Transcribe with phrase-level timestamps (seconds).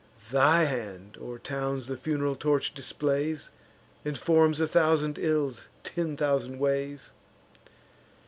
[0.31, 3.51] Thy hand o'er towns the fun'ral torch displays,
[4.03, 7.11] And forms a thousand ills ten thousand ways.